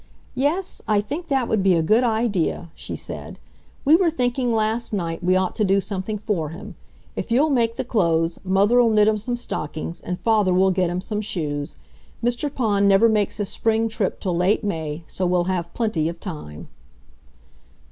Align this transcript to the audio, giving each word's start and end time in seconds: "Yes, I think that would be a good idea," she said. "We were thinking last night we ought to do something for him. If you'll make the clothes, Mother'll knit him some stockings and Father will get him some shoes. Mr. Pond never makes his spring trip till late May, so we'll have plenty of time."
"Yes, 0.33 0.81
I 0.87 0.99
think 0.99 1.27
that 1.27 1.47
would 1.47 1.61
be 1.61 1.75
a 1.75 1.83
good 1.83 2.03
idea," 2.03 2.71
she 2.73 2.95
said. 2.95 3.37
"We 3.85 3.95
were 3.95 4.09
thinking 4.09 4.51
last 4.51 4.93
night 4.93 5.23
we 5.23 5.35
ought 5.35 5.55
to 5.57 5.63
do 5.63 5.79
something 5.79 6.17
for 6.17 6.49
him. 6.49 6.73
If 7.15 7.29
you'll 7.31 7.51
make 7.51 7.75
the 7.75 7.83
clothes, 7.83 8.39
Mother'll 8.43 8.89
knit 8.89 9.07
him 9.07 9.17
some 9.17 9.37
stockings 9.37 10.01
and 10.01 10.19
Father 10.19 10.55
will 10.55 10.71
get 10.71 10.89
him 10.89 11.01
some 11.01 11.21
shoes. 11.21 11.75
Mr. 12.23 12.51
Pond 12.51 12.87
never 12.87 13.07
makes 13.07 13.37
his 13.37 13.49
spring 13.49 13.87
trip 13.89 14.19
till 14.19 14.35
late 14.35 14.63
May, 14.63 15.03
so 15.07 15.27
we'll 15.27 15.43
have 15.43 15.71
plenty 15.75 16.09
of 16.09 16.19
time." 16.19 16.67